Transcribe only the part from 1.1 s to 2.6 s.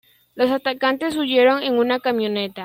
huyeron en una camioneta.